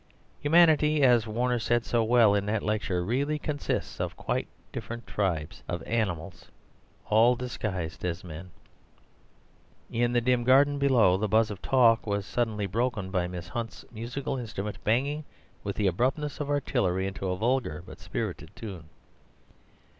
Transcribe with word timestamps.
Humanity, 0.41 1.03
as 1.03 1.27
Warner 1.27 1.59
said 1.59 1.85
so 1.85 2.03
well 2.03 2.33
in 2.33 2.47
that 2.47 2.63
lecture, 2.63 3.03
really 3.05 3.37
consists 3.37 3.99
of 3.99 4.17
quite 4.17 4.47
different 4.71 5.05
tribes 5.05 5.61
of 5.67 5.83
animals 5.83 6.45
all 7.11 7.35
disguised 7.35 8.03
as 8.03 8.23
men." 8.23 8.49
In 9.91 10.11
the 10.13 10.19
dim 10.19 10.43
garden 10.43 10.79
below 10.79 11.17
the 11.17 11.27
buzz 11.27 11.51
of 11.51 11.61
talk 11.61 12.07
was 12.07 12.25
suddenly 12.25 12.65
broken 12.65 13.11
by 13.11 13.27
Miss 13.27 13.49
Hunt's 13.49 13.85
musical 13.91 14.37
instrument 14.39 14.83
banging 14.83 15.23
with 15.63 15.75
the 15.75 15.85
abruptness 15.85 16.39
of 16.39 16.49
artillery 16.49 17.05
into 17.05 17.29
a 17.29 17.37
vulgar 17.37 17.83
but 17.85 17.99
spirited 17.99 18.55
tune. 18.55 18.89